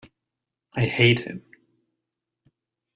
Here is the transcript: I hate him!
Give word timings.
I 0.75 0.87
hate 0.87 1.19
him! 1.19 1.45